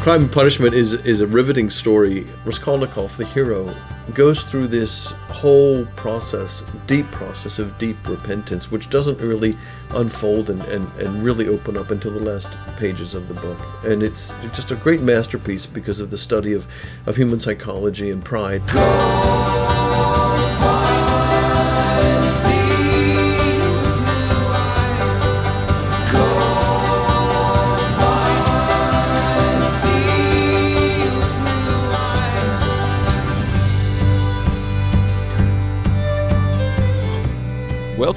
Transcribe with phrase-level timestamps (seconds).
[0.00, 2.26] Crime and Punishment is is a riveting story.
[2.46, 3.70] Raskolnikov, the hero,
[4.14, 9.58] goes through this whole process, deep process of deep repentance, which doesn't really
[9.90, 13.58] unfold and, and, and really open up until the last pages of the book.
[13.84, 16.66] And it's just a great masterpiece because of the study of,
[17.04, 18.62] of human psychology and pride.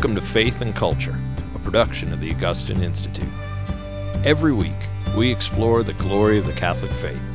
[0.04, 1.18] Welcome to Faith and Culture,
[1.56, 3.32] a production of the Augustine Institute.
[4.26, 4.76] Every week,
[5.16, 7.26] we explore the glory of the Catholic faith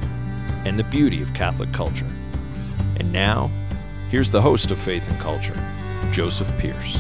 [0.67, 2.05] and the beauty of Catholic culture.
[2.97, 3.51] And now,
[4.11, 5.55] here's the host of Faith and Culture,
[6.13, 6.97] Joseph Pearce.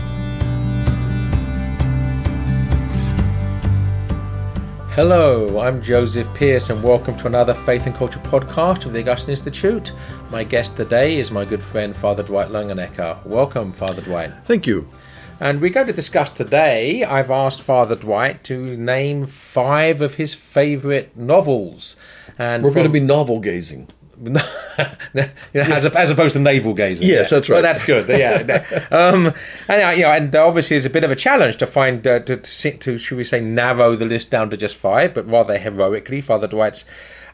[4.95, 9.33] Hello, I'm Joseph Pearce, and welcome to another Faith and Culture podcast of the Augustine
[9.33, 9.93] Institute.
[10.31, 13.23] My guest today is my good friend Father Dwight Longenecker.
[13.27, 14.33] Welcome, Father Dwight.
[14.47, 14.89] Thank you.
[15.41, 17.05] And we're going to discuss today.
[17.05, 21.97] I've asked Father Dwight to name five of his favourite novels.
[22.39, 23.89] And we're from, going to be novel gazing.
[24.21, 27.07] you know, as, as, opposed to navel gazing.
[27.07, 27.57] Yes, that's right.
[27.57, 28.09] Well, that's good.
[28.09, 28.65] Yeah.
[28.91, 29.33] um,
[29.69, 32.19] and uh, you know, and obviously it's a bit of a challenge to find uh,
[32.21, 35.57] to, to, to should we say narrow the list down to just five, but rather
[35.57, 36.85] heroically, Father Dwight's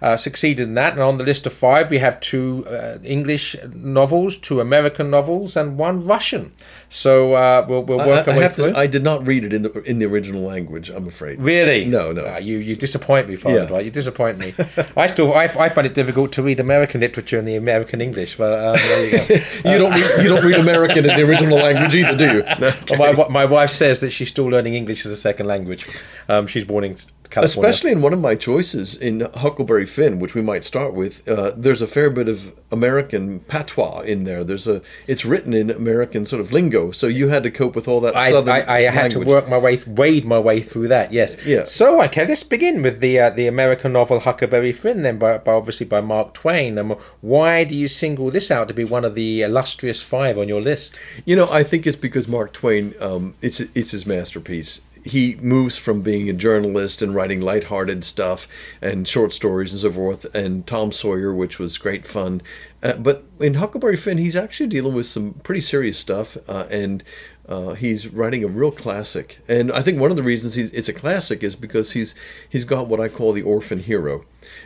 [0.05, 0.93] uh, succeeded in that.
[0.93, 5.57] And on the list of five, we have two uh, English novels, two American novels,
[5.57, 6.53] and one Russian.
[6.91, 8.73] So uh, we'll, we'll work I, our way through.
[8.73, 10.91] To, I did not read it in the in the original language.
[10.91, 11.41] I'm afraid.
[11.41, 11.87] Really?
[11.87, 12.27] No, no.
[12.27, 13.67] Ah, you you disappoint me, Father.
[13.71, 13.79] Yeah.
[13.79, 14.55] You disappoint me.
[14.97, 18.37] I still I, I find it difficult to read American literature in the American English.
[18.37, 18.77] But um,
[19.11, 19.41] you,
[19.73, 22.43] you don't read, you don't read American in the original language either, do you?
[22.43, 22.75] Okay.
[22.95, 25.87] Well, my my wife says that she's still learning English as a second language.
[26.29, 26.97] Um, she's born in
[27.35, 27.69] California.
[27.69, 31.53] Especially in one of my choices in Huckleberry Finn, which we might start with, uh,
[31.57, 34.45] there's a fair bit of American patois in there.
[34.45, 37.89] There's a it's written in American sort of lingo, so you had to cope with
[37.89, 38.17] all that.
[38.17, 41.13] I, southern I, I had to work my way, wade my way through that.
[41.13, 41.37] Yes.
[41.45, 41.65] Yeah.
[41.65, 45.53] So okay, let's begin with the uh, the American novel Huckleberry Finn, then by, by
[45.53, 46.79] obviously by Mark Twain.
[46.79, 50.49] Um, why do you single this out to be one of the illustrious five on
[50.49, 50.99] your list?
[51.25, 52.95] You know, I think it's because Mark Twain.
[53.01, 58.49] Um, it's it's his masterpiece he moves from being a journalist and writing lighthearted stuff
[58.81, 62.41] and short stories and so forth, and Tom Sawyer, which was great fun.
[62.83, 67.05] Uh, but in Huckleberry Finn, he's actually dealing with some pretty serious stuff, uh, and
[67.49, 69.41] uh, he's writing a real classic.
[69.47, 72.15] And I think one of the reasons it's a classic is because he's
[72.49, 74.25] he's got what I call the orphan hero,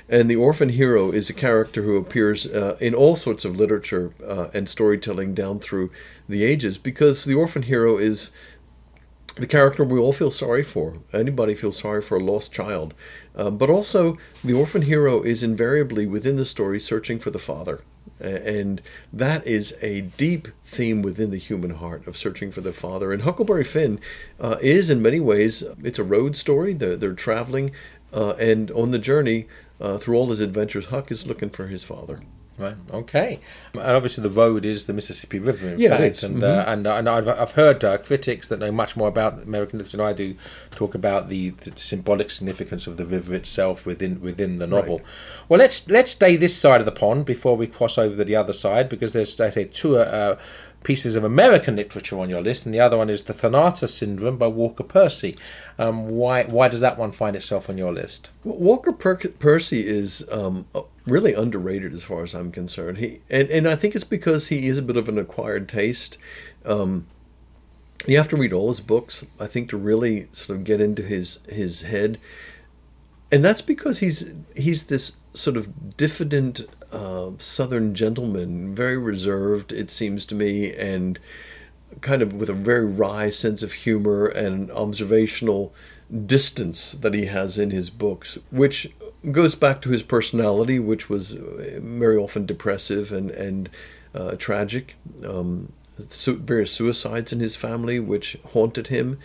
[0.09, 4.13] and the orphan hero is a character who appears uh, in all sorts of literature
[4.25, 5.91] uh, and storytelling down through
[6.29, 6.79] the ages.
[6.79, 8.31] Because the orphan hero is
[9.39, 10.99] the character we all feel sorry for.
[11.13, 12.95] Anybody feels sorry for a lost child.
[13.37, 17.81] Uh, but also, the orphan hero is invariably within the story searching for the father.
[18.21, 18.83] And
[19.13, 23.13] that is a deep theme within the human heart of searching for the father.
[23.13, 24.01] And Huckleberry Finn
[24.41, 26.73] uh, is, in many ways, it's a road story.
[26.73, 27.71] They're, they're traveling,
[28.13, 29.47] uh, and on the journey
[29.81, 32.21] uh, through all his adventures, Huck is looking for his father.
[32.59, 32.75] Right.
[32.93, 33.39] Okay.
[33.73, 35.69] And obviously, the road is the Mississippi River.
[35.69, 36.69] In yeah, fact, and, uh, mm-hmm.
[36.69, 39.99] uh, and and I've, I've heard uh, critics that know much more about American literature
[39.99, 40.35] than I do
[40.73, 44.99] talk about the, the, symbolic significance of the river itself within within the novel.
[44.99, 45.07] Right.
[45.49, 48.35] Well, let's let's stay this side of the pond before we cross over to the
[48.35, 49.99] other side because there's I say two.
[49.99, 50.37] Uh,
[50.85, 54.37] pieces of American literature on your list, and the other one is The Thanatos Syndrome
[54.37, 55.37] by Walker Percy.
[55.79, 58.31] Um, why why does that one find itself on your list?
[58.45, 60.67] Walker per- Percy is um,
[61.09, 62.99] really underrated as far as I'm concerned.
[62.99, 66.19] He and, and I think it's because he is a bit of an acquired taste.
[66.65, 67.07] Um,
[68.07, 71.03] you have to read all his books, I think, to really sort of get into
[71.03, 72.19] his his head,
[73.33, 79.91] and that's because he's he's this sort of diffident uh, Southern gentleman, very reserved, it
[79.91, 81.19] seems to me, and
[82.01, 85.75] kind of with a very wry sense of humor and observational
[86.27, 88.91] distance that he has in his books, which
[89.33, 93.69] goes back to his personality, which was uh, very often depressive and and
[94.15, 94.97] uh, tragic.
[95.25, 95.73] Um,
[96.09, 99.19] su- various suicides in his family, which haunted him,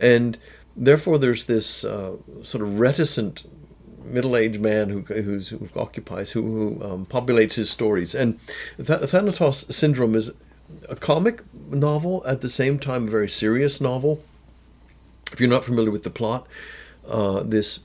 [0.00, 0.38] and
[0.76, 3.44] therefore there's this uh, sort of reticent
[4.04, 8.14] middle-aged man who who's, who occupies who, who um, populates his stories.
[8.14, 8.38] And
[8.76, 10.32] Th- Thanatos Syndrome is
[10.88, 14.22] a comic novel at the same time a very serious novel.
[15.36, 16.46] If you're not familiar with the plot,
[17.06, 17.80] uh, this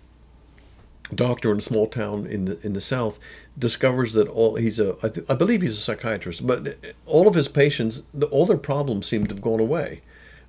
[1.14, 3.20] doctor in a small town in the in the south
[3.60, 7.36] discovers that all he's a I, th- I believe he's a psychiatrist, but all of
[7.36, 10.00] his patients, the, all their problems seem to have gone away.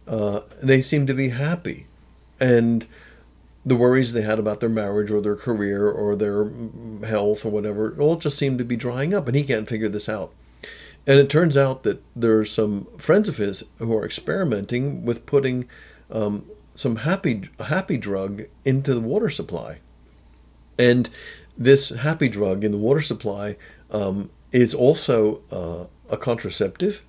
[0.06, 1.88] Uh, they seem to be happy,
[2.38, 2.86] and
[3.66, 6.52] the worries they had about their marriage or their career or their
[7.04, 10.08] health or whatever all just seem to be drying up, and he can't figure this
[10.08, 10.32] out.
[11.04, 15.26] And it turns out that there are some friends of his who are experimenting with
[15.26, 15.68] putting
[16.08, 19.78] um, some happy happy drug into the water supply,
[20.78, 21.10] and
[21.56, 23.56] this happy drug in the water supply
[23.90, 27.02] um, is also uh, a contraceptive,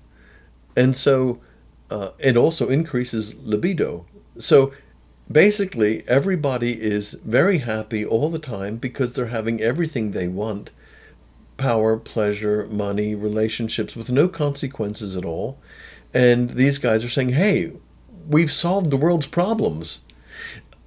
[0.76, 1.40] and so
[1.90, 4.06] uh, it also increases libido.
[4.38, 4.72] So
[5.30, 10.70] basically, everybody is very happy all the time because they're having everything they want
[11.56, 15.58] power, pleasure, money, relationships with no consequences at all.
[16.12, 17.72] And these guys are saying, hey,
[18.28, 20.00] we've solved the world's problems.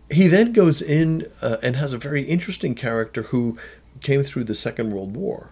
[0.09, 3.57] He then goes in uh, and has a very interesting character who
[4.01, 5.49] came through the Second World War,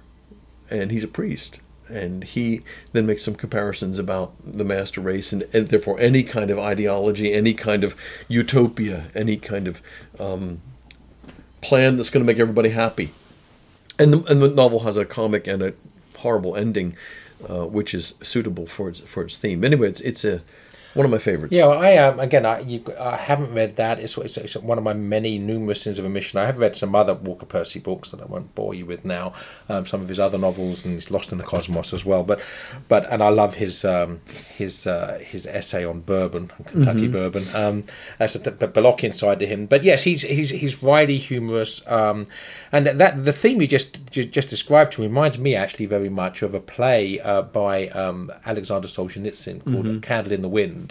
[0.69, 1.59] and he's a priest.
[1.87, 6.49] And he then makes some comparisons about the master race, and, and therefore any kind
[6.49, 7.95] of ideology, any kind of
[8.27, 9.81] utopia, any kind of
[10.19, 10.61] um,
[11.61, 13.11] plan that's going to make everybody happy
[13.97, 15.73] and the, and the novel has a comic and a
[16.17, 16.97] horrible ending,
[17.49, 19.63] uh, which is suitable for its for its theme.
[19.63, 20.41] Anyway, it's it's a
[20.95, 21.53] one of my favorites.
[21.53, 24.00] Yeah, well, I um, again, I, you, I haven't read that.
[24.00, 26.39] It's, it's, it's, one of my many numerous sins of omission.
[26.39, 29.33] I have read some other Walker Percy books that I won't bore you with now.
[29.68, 32.24] Um, some of his other novels, and he's Lost in the Cosmos as well.
[32.24, 32.42] But,
[32.88, 34.21] but and I love his um,
[34.56, 37.12] his uh, his essay on bourbon, Kentucky mm-hmm.
[37.12, 37.45] bourbon.
[37.53, 37.83] Um,
[38.18, 39.65] that's a Bellockian side to him.
[39.65, 42.25] But yes, he's he's he's wryly humorous, um,
[42.71, 46.56] and that the theme you just just described to reminds me actually very much of
[46.56, 50.00] a play uh, by um, Alexander Solzhenitsyn called mm-hmm.
[50.00, 50.84] Candle in the Wind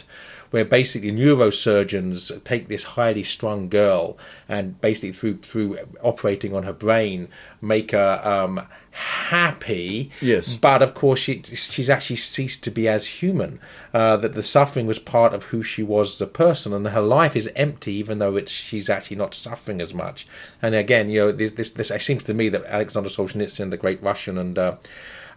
[0.50, 4.16] where basically neurosurgeons take this highly strung girl
[4.48, 7.28] and basically through through operating on her brain
[7.60, 10.10] make her um, happy.
[10.20, 10.54] Yes.
[10.54, 13.58] But of course, she she's actually ceased to be as human.
[13.92, 17.00] Uh, that the suffering was part of who she was as a person, and her
[17.00, 20.26] life is empty, even though it's she's actually not suffering as much.
[20.62, 23.76] And again, you know, this this, this it seems to me that Alexander Solzhenitsyn, the
[23.76, 24.76] great Russian, and uh,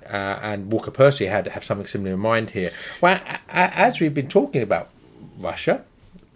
[0.09, 2.71] uh, and Walker Percy had have something similar in mind here.
[3.01, 3.19] Well,
[3.49, 4.89] as we've been talking about
[5.37, 5.83] Russia,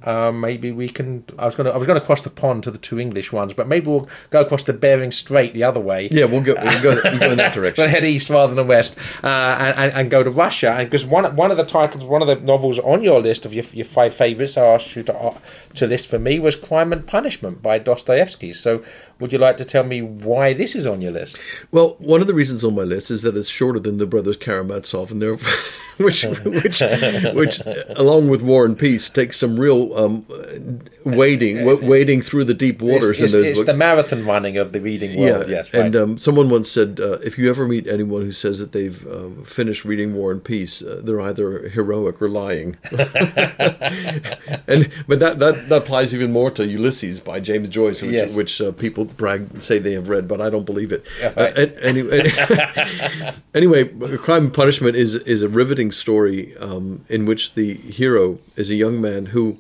[0.03, 1.24] uh, maybe we can.
[1.38, 1.74] I was going to.
[1.74, 4.42] I was to cross the pond to the two English ones, but maybe we'll go
[4.42, 6.09] across the Bering Strait the other way.
[6.12, 6.56] Yeah, we'll go.
[6.62, 7.83] We'll go, we'll go in that direction.
[7.83, 10.71] but head east rather than west, uh, and, and, go to Russia.
[10.71, 13.53] And because one one of the titles, one of the novels on your list of
[13.53, 15.38] your, your five favourites, I asked you to uh,
[15.75, 18.54] to list for me was Crime and Punishment by Dostoevsky.
[18.54, 18.83] So,
[19.19, 21.38] would you like to tell me why this is on your list?
[21.71, 24.38] Well, one of the reasons on my list is that it's shorter than the Brothers
[24.38, 25.54] Karamazov, and therefore,
[26.06, 26.81] which which
[27.33, 27.62] which
[27.95, 30.25] along with War and Peace takes some real um,
[31.06, 33.21] wading, w- wading through the deep waters.
[33.21, 35.48] It's, in those it's the marathon running of the reading world.
[35.48, 35.86] Yeah, yes, right.
[35.86, 39.06] and um, someone once said, uh, if you ever meet anyone who says that they've
[39.07, 42.77] uh, finished reading War and Peace, uh, they're either heroic or lying.
[42.92, 48.33] and but that, that that applies even more to Ulysses by James Joyce, which, yes.
[48.33, 51.06] which uh, people brag say they have read, but I don't believe it.
[51.19, 51.57] Yeah, right.
[51.57, 52.31] Uh, anyway,
[53.54, 53.86] anyway,
[54.18, 58.76] Crime and Punishment is is a riveting story um, in which the hero is a
[58.76, 59.58] young man who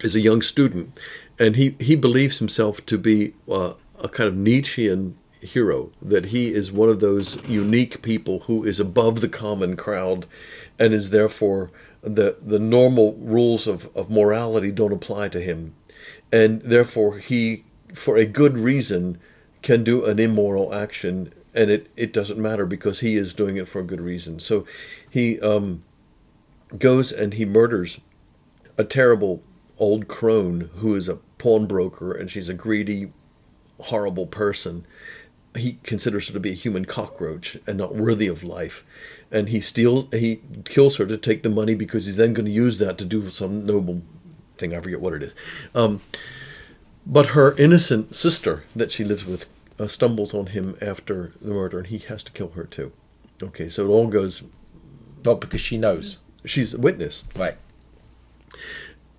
[0.00, 0.98] is a young student,
[1.38, 6.52] and he, he believes himself to be uh, a kind of Nietzschean hero, that he
[6.52, 10.26] is one of those unique people who is above the common crowd
[10.78, 11.70] and is therefore
[12.02, 15.74] the, the normal rules of, of morality don't apply to him.
[16.32, 19.18] And therefore, he, for a good reason,
[19.62, 23.66] can do an immoral action and it, it doesn't matter because he is doing it
[23.66, 24.38] for a good reason.
[24.38, 24.66] So
[25.08, 25.82] he um,
[26.78, 28.00] goes and he murders
[28.76, 29.42] a terrible
[29.78, 33.12] old crone who is a pawnbroker and she's a greedy,
[33.80, 34.86] horrible person.
[35.56, 38.84] He considers her to be a human cockroach and not worthy of life.
[39.32, 42.52] And he steals, he kills her to take the money because he's then going to
[42.52, 44.02] use that to do some noble
[44.58, 44.74] thing.
[44.74, 45.32] I forget what it is.
[45.74, 46.02] Um,
[47.06, 49.46] but her innocent sister that she lives with
[49.78, 52.92] uh, stumbles on him after the murder and he has to kill her too.
[53.42, 54.42] Okay, so it all goes.
[55.24, 56.18] Not because she knows.
[56.44, 57.24] She's a witness.
[57.34, 57.56] Right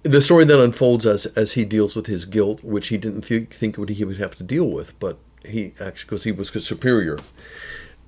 [0.04, 3.50] the story then unfolds as as he deals with his guilt, which he didn't th-
[3.50, 7.18] think would he would have to deal with, but he actually because he was superior,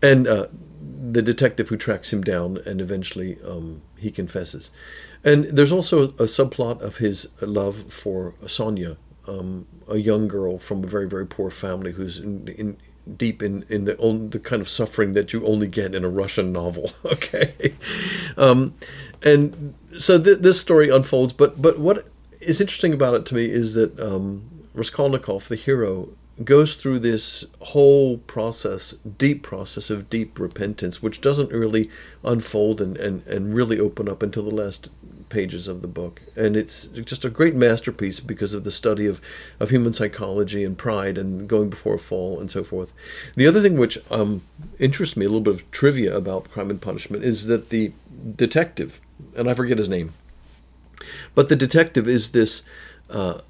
[0.02, 0.48] and uh,
[1.12, 4.72] the detective who tracks him down, and eventually um, he confesses.
[5.24, 8.96] And there's also a subplot of his love for Sonia,
[9.30, 12.78] um, a young girl from a very very poor family who's in, in
[13.18, 13.96] deep in in the
[14.32, 16.92] the kind of suffering that you only get in a Russian novel.
[17.06, 17.76] okay,
[18.38, 18.74] um,
[19.22, 21.34] and so th- this story unfolds.
[21.34, 22.08] But but what
[22.40, 26.10] is interesting about it to me is that um, Raskolnikov, the hero,
[26.44, 31.90] goes through this whole process, deep process of deep repentance, which doesn't really
[32.24, 34.90] unfold and, and, and really open up until the last
[35.30, 39.22] pages of the book, and it's just a great masterpiece because of the study of,
[39.60, 42.94] of human psychology and pride and going before a fall and so forth.
[43.36, 44.42] The other thing which um,
[44.80, 47.94] interests me, a little bit of trivia about Crime and Punishment, is that the
[48.36, 49.02] detective,
[49.36, 50.14] and I forget his name,
[51.36, 52.64] but the detective is this
[53.10, 53.42] uh,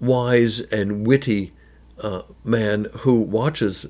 [0.00, 1.52] wise and witty
[2.00, 3.86] uh, man who watches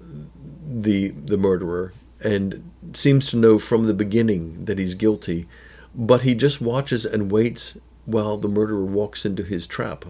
[0.00, 1.92] the the murderer
[2.24, 5.46] and seems to know from the beginning that he's guilty,
[5.94, 10.04] but he just watches and waits while the murderer walks into his trap,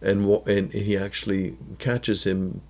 [0.00, 2.60] and and he actually catches him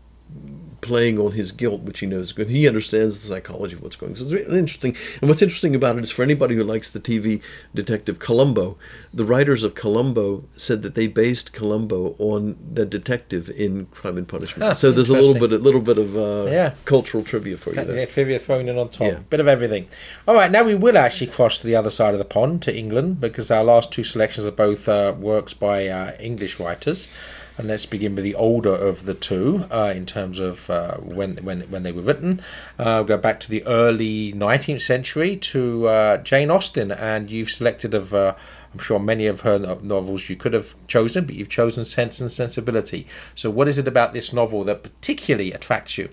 [0.80, 2.48] playing on his guilt, which he knows good.
[2.48, 4.16] He understands the psychology of what's going on.
[4.16, 4.96] So it's really interesting.
[5.20, 7.40] And what's interesting about it is for anybody who likes the TV
[7.74, 8.76] detective Columbo,
[9.12, 14.28] the writers of Columbo said that they based Columbo on the detective in Crime and
[14.28, 14.62] Punishment.
[14.70, 16.74] Ah, so there's a little bit, a little bit of uh, Yeah.
[16.84, 17.96] cultural trivia for you there.
[17.96, 19.06] Yeah, trivia thrown in on top.
[19.06, 19.18] Yeah.
[19.30, 19.88] Bit of everything.
[20.26, 22.76] All right, now we will actually cross to the other side of the pond to
[22.76, 27.08] England because our last two selections are both uh, works by uh, English writers.
[27.58, 31.38] And let's begin with the older of the two uh, in terms of uh, when,
[31.38, 32.40] when when they were written.
[32.78, 37.94] Uh, go back to the early 19th century to uh, Jane Austen, and you've selected
[37.94, 38.14] of.
[38.14, 38.34] Uh,
[38.72, 42.30] I'm sure many of her novels you could have chosen, but you've chosen Sense and
[42.30, 43.06] Sensibility.
[43.34, 46.10] So, what is it about this novel that particularly attracts you?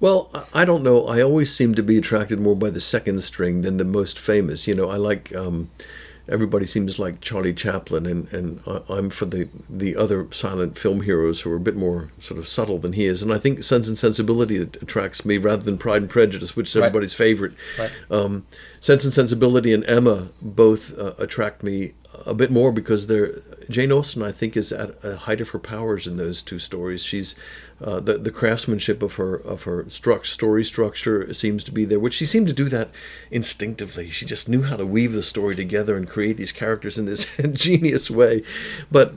[0.00, 1.06] Well, I don't know.
[1.08, 4.66] I always seem to be attracted more by the second string than the most famous.
[4.66, 5.34] You know, I like.
[5.34, 5.70] Um,
[6.28, 11.02] everybody seems like Charlie Chaplin, and, and I- I'm for the the other silent film
[11.02, 13.22] heroes who are a bit more sort of subtle than he is.
[13.22, 16.76] And I think Sense and Sensibility attracts me rather than Pride and Prejudice, which is
[16.76, 16.86] Right.
[16.86, 17.52] everybody's favorite.
[17.78, 17.90] Right.
[18.10, 18.46] Um,
[18.86, 23.32] Sense and Sensibility and Emma both uh, attract me a bit more because they're
[23.68, 24.22] Jane Austen.
[24.22, 27.02] I think is at a height of her powers in those two stories.
[27.02, 27.34] She's
[27.80, 31.98] uh, the the craftsmanship of her of her struct, story structure seems to be there,
[31.98, 32.90] which she seemed to do that
[33.28, 34.08] instinctively.
[34.08, 37.26] She just knew how to weave the story together and create these characters in this
[37.54, 38.44] genius way.
[38.88, 39.14] But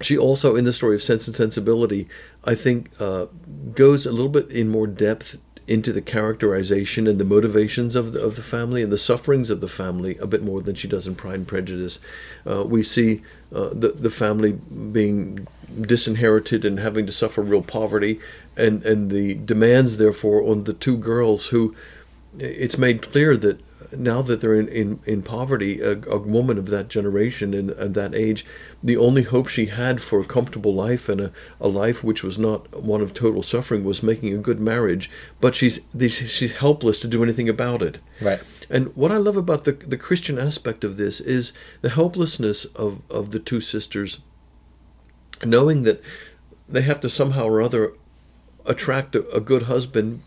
[0.00, 2.06] she also, in the story of Sense and Sensibility,
[2.44, 3.26] I think uh,
[3.74, 5.40] goes a little bit in more depth
[5.70, 9.60] into the characterization and the motivations of the, of the family and the sufferings of
[9.60, 12.00] the family a bit more than she does in Pride and Prejudice.
[12.44, 13.22] Uh, we see
[13.54, 15.46] uh, the the family being
[15.80, 18.18] disinherited and having to suffer real poverty,
[18.56, 21.74] and and the demands therefore on the two girls who
[22.38, 23.60] it's made clear that
[23.96, 27.94] now that they're in, in, in poverty, a, a woman of that generation and, and
[27.94, 28.44] that age,
[28.82, 32.38] the only hope she had for a comfortable life and a, a life which was
[32.38, 35.10] not one of total suffering was making a good marriage.
[35.40, 37.98] But she's she's helpless to do anything about it.
[38.20, 38.40] Right.
[38.68, 43.02] And what I love about the the Christian aspect of this is the helplessness of,
[43.10, 44.20] of the two sisters,
[45.44, 46.02] knowing that
[46.68, 47.94] they have to somehow or other
[48.64, 50.22] attract a, a good husband,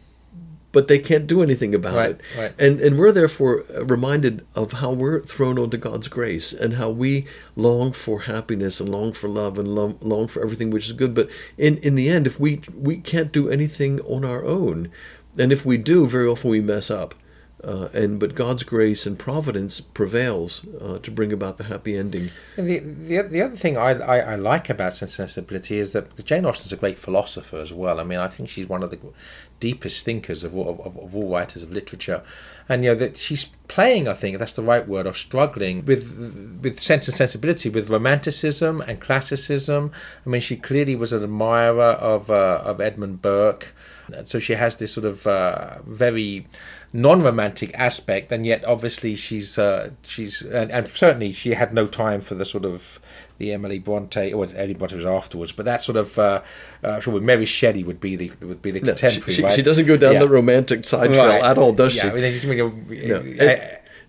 [0.73, 2.21] but they can't do anything about Right, it.
[2.37, 2.53] right.
[2.59, 3.63] And and we're therefore
[3.95, 7.25] reminded of how we're thrown onto God's grace and how we
[7.55, 11.13] long for happiness and long for love and long, long for everything which is good.
[11.13, 14.89] But in in the end, if we we can't do anything on our own,
[15.39, 17.15] and if we do, very often we mess up.
[17.63, 22.29] Uh, and but God's grace and providence prevails uh, to bring about the happy ending.
[22.57, 25.93] And the, the the other thing I, I, I like about Sense and Sensibility is
[25.93, 28.01] that Jane Austen's a great philosopher as well.
[28.01, 28.99] I mean, I think she's one of the
[29.63, 32.21] deepest thinkers of all, of, of all writers of literature,
[32.67, 34.09] and you know that she's playing.
[34.09, 36.03] I think that's the right word, or struggling with
[36.61, 39.91] with Sense and Sensibility, with romanticism and classicism.
[40.25, 43.73] I mean, she clearly was an admirer of uh, of Edmund Burke,
[44.13, 46.45] and so she has this sort of uh, very
[46.91, 52.19] non-romantic aspect, and yet obviously she's uh, she's and, and certainly she had no time
[52.19, 52.99] for the sort of
[53.37, 56.41] the Emily Bronte or Emily Bronte was afterwards, but that sort of uh,
[56.83, 59.33] uh, sure Mary Shelley would be the would be the No, contemporary.
[59.33, 59.55] she- right?
[59.55, 60.19] she doesn't go down Yeah.
[60.19, 61.43] the romantic side trail Right.
[61.43, 61.99] at all, does she?
[61.99, 63.57] Yeah, I mean, just, No.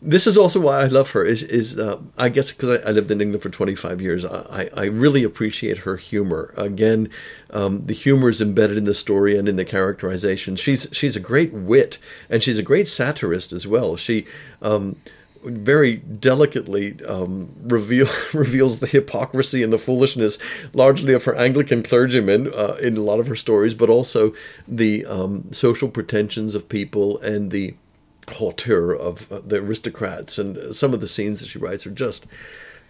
[0.02, 1.24] this is also why I love her.
[1.24, 4.38] Is is uh, I guess because I, I lived in England for 25 years, I,
[4.50, 6.52] I I really appreciate her humor.
[6.58, 7.08] Again,
[7.50, 10.56] um, the humor is embedded in the story and in the characterization.
[10.56, 11.96] She's she's a great wit
[12.28, 13.96] and she's a great satirist as well.
[13.96, 14.26] She.
[14.60, 14.96] Um,
[15.44, 20.38] very delicately um, reveal, reveals the hypocrisy and the foolishness,
[20.72, 24.34] largely of her Anglican clergymen uh, in a lot of her stories, but also
[24.66, 27.74] the um, social pretensions of people and the
[28.32, 30.38] hauteur of uh, the aristocrats.
[30.38, 32.26] And some of the scenes that she writes are just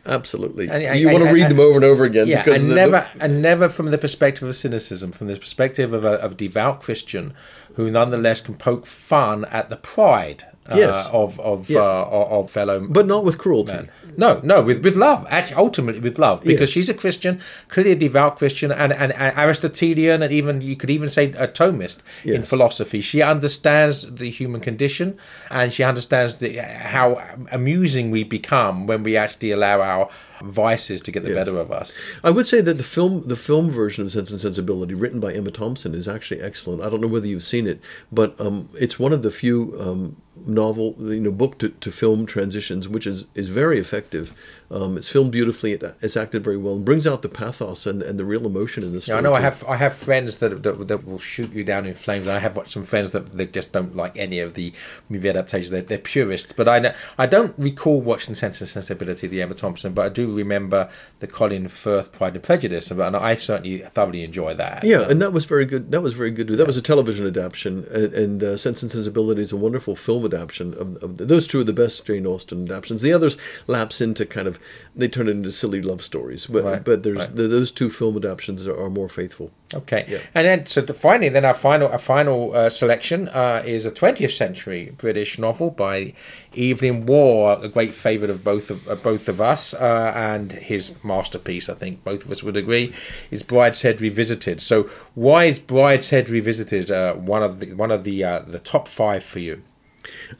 [0.06, 0.68] absolutely.
[0.68, 2.26] And I- you I- want to I- read them over and over again.
[2.26, 5.92] yeah, because and never the- and never from the perspective of cynicism, from the perspective
[5.92, 7.32] of a, of a devout Christian
[7.74, 11.10] who nonetheless can poke fun at the pride uh, Yes.
[11.12, 11.80] of of, Yeah.
[11.80, 13.72] uh, of fellow but not with cruelty.
[13.74, 13.88] man.
[14.16, 15.26] No, no, with with love.
[15.28, 16.74] Actually, ultimately with love, because Yes.
[16.74, 20.88] she's a Christian, clearly a devout Christian, and, and, and Aristotelian, and even you could
[20.90, 23.00] even say a Thomist in philosophy.
[23.02, 25.18] She understands the human condition,
[25.50, 26.56] and she understands the,
[26.96, 30.08] how amusing we become when we actually allow our
[30.44, 32.00] vices to get the better of us.
[32.22, 35.32] I would say that the film, the film version of Sense and Sensibility, written by
[35.32, 36.82] Emma Thompson, is actually excellent.
[36.82, 37.80] I don't know whether you've seen it,
[38.12, 42.26] but um, it's one of the few um, novel, you know, book to, to film
[42.26, 44.34] transitions, which is is very effective.
[44.74, 45.72] Um, it's filmed beautifully.
[45.72, 48.82] It, it's acted very well, and brings out the pathos and, and the real emotion
[48.82, 49.18] in the Yeah, story.
[49.18, 49.32] I know.
[49.32, 52.26] I have I have friends that, that that will shoot you down in flames.
[52.26, 54.72] I have watched some friends that, that just don't like any of the
[55.08, 55.70] movie adaptations.
[55.70, 56.50] They're, they're purists.
[56.52, 60.08] But I know, I don't recall watching Sense and Sensibility, the Emma Thompson, but I
[60.08, 60.90] do remember
[61.20, 64.82] the Colin Firth Pride and Prejudice, and I certainly thoroughly enjoy that.
[64.82, 65.92] Yeah, and that was very good.
[65.92, 66.48] That was very good.
[66.48, 70.24] That was a television adaptation, and, and uh, Sense and Sensibility is a wonderful film
[70.24, 70.74] adaptation.
[70.74, 73.02] Of, of the, those two are the best Jane Austen adaptations.
[73.02, 73.36] The others
[73.68, 74.58] lapse into kind of
[74.96, 76.46] they turn it into silly love stories.
[76.46, 77.34] But Right, but there's right.
[77.36, 79.50] the, those two film adaptations are, are more faithful.
[79.72, 80.18] Okay, Yeah.
[80.34, 83.90] and then so the, finally, then our final our final uh, selection uh, is a
[83.90, 86.12] 20th century British novel by
[86.56, 90.94] Evelyn Waugh, a great favourite of both of uh, both of us, uh, and his
[91.02, 91.68] masterpiece.
[91.68, 92.94] I think both of us would agree
[93.30, 94.62] is Brideshead Revisited.
[94.62, 98.86] So, why is Brideshead Revisited uh, one of the one of the uh, the top
[98.86, 99.62] five for you?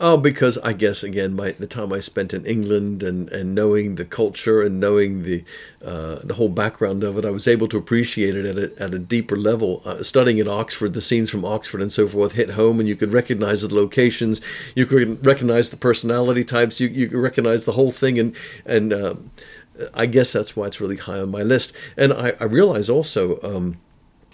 [0.01, 3.95] Oh, because I guess again, my the time I spent in England and, and knowing
[3.95, 5.45] the culture and knowing the
[5.85, 8.95] uh, the whole background of it, I was able to appreciate it at a, at
[8.95, 9.83] a deeper level.
[9.85, 12.97] Uh, studying at Oxford, the scenes from Oxford and so forth hit home, and you
[12.97, 14.41] could recognize the locations,
[14.75, 18.93] you could recognize the personality types, you you could recognize the whole thing, and and
[18.93, 19.31] um,
[19.95, 21.73] I guess that's why it's really high on my list.
[21.97, 23.79] And I, I realize also um,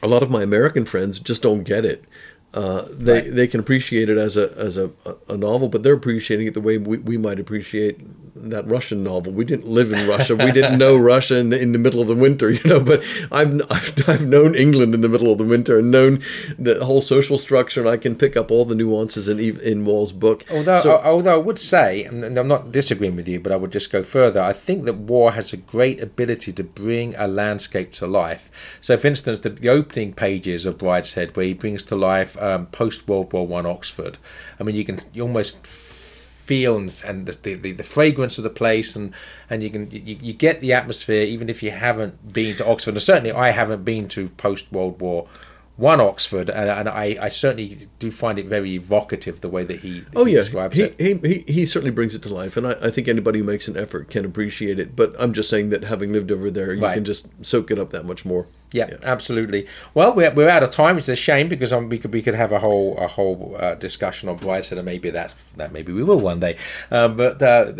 [0.02, 2.04] a lot of my American friends just don't get it.
[2.52, 3.34] Uh, they Right.
[3.34, 4.90] they can appreciate it as a as a,
[5.28, 8.00] a novel, but they're appreciating it the way we, we might appreciate
[8.34, 9.32] that Russian novel.
[9.32, 10.34] We didn't live in Russia.
[10.34, 12.80] We didn't know Russia in the, in the middle of the winter, you know.
[12.80, 16.22] But I've, I've I've known England in the middle of the winter and known
[16.58, 20.10] the whole social structure, and I can pick up all the nuances in in Waugh's
[20.12, 20.44] book.
[20.50, 23.70] Although, So- although I would say, and I'm not disagreeing with you, but I would
[23.72, 24.40] just go further.
[24.40, 28.50] I think that Waugh has a great ability to bring a landscape to life.
[28.80, 32.66] So, for instance, the, the opening pages of Brideshead, where he brings to life um,
[32.66, 34.18] post World War One Oxford.
[34.58, 38.50] I mean, you can you almost feel and, and the, the the fragrance of the
[38.50, 39.12] place, and
[39.48, 42.94] and you can you, you get the atmosphere even if you haven't been to Oxford.
[42.94, 45.28] And certainly, I haven't been to post World War.
[45.76, 49.80] One Oxford, and, and I, I certainly do find it very evocative the way that
[49.80, 51.00] he, Oh he yeah, describes he, it.
[51.00, 51.14] he,
[51.46, 53.78] he he certainly brings it to life, and I, I think anybody who makes an
[53.78, 54.94] effort can appreciate it.
[54.94, 56.92] But I'm just saying that having lived over there, you Right.
[56.96, 58.46] can just soak it up that much more.
[58.72, 59.66] Yeah, absolutely.
[59.94, 60.96] Well, we're, we're out of time.
[60.96, 63.74] It's a shame because um, we could we could have a whole a whole uh,
[63.74, 66.56] discussion on Brideshead, and maybe that that maybe we will one day.
[66.88, 67.72] Um, but uh,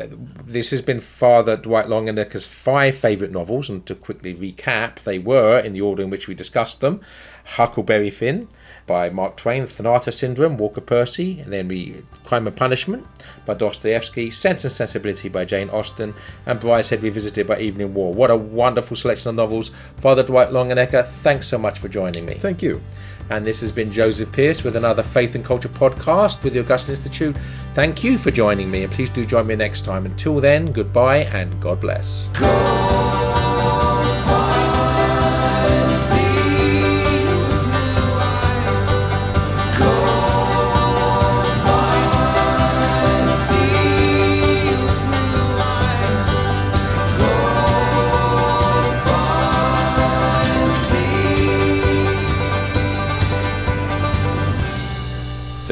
[0.44, 5.60] this has been Father Dwight Longenecker's five favourite novels, and to quickly recap, they were
[5.60, 7.00] in the order in which we discussed them:
[7.44, 8.48] Huckleberry Finn
[8.90, 13.06] by Mark Twain, Thanatos Syndrome, Walker Percy, and then we Crime and Punishment
[13.46, 16.12] by Dostoevsky, Sense and Sensibility by Jane Austen,
[16.44, 18.10] and Brideshead Revisited by Evelyn Waugh.
[18.10, 19.70] What a wonderful selection of novels.
[19.98, 22.34] Father Dwight Longenecker, thanks so much for joining me.
[22.34, 22.82] Thank you.
[23.30, 26.96] And this has been Joseph Pearce with another Faith and Culture podcast with the Augustine
[26.96, 27.36] Institute.
[27.74, 30.04] Thank you for joining me, and please do join me next time.
[30.04, 32.28] Until then, goodbye and God bless.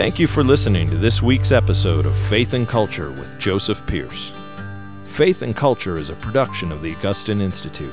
[0.09, 4.33] Thank you for listening to this week's episode of Faith and Culture with Joseph Pearce.
[5.05, 7.93] Faith and Culture is a production of the Augustine Institute.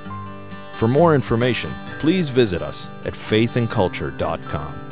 [0.72, 4.85] For more information, please visit us at faithandculture.com.